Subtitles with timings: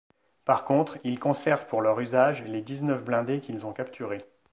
[0.45, 4.25] Par contre, ils conservent pour leur usage les dix-neuf blindés qu’ils ont capturés.